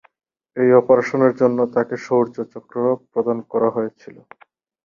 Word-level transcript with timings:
এই 0.57 0.69
অপারেশনের 0.73 1.33
জন্য 1.41 1.59
তাঁকে 1.73 1.95
শৌর্য 2.05 2.35
চক্র 2.53 2.75
প্রদান 3.11 3.37
করা 3.51 3.69
হয়েছিল। 3.75 4.15